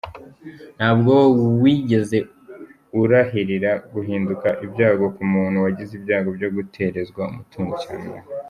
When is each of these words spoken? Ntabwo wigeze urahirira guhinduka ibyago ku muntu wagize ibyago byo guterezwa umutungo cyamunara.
Ntabwo 0.77 1.13
wigeze 1.61 2.17
urahirira 3.01 3.71
guhinduka 3.93 4.47
ibyago 4.65 5.05
ku 5.15 5.23
muntu 5.33 5.57
wagize 5.65 5.91
ibyago 5.99 6.29
byo 6.37 6.49
guterezwa 6.55 7.21
umutungo 7.33 7.71
cyamunara. 7.81 8.27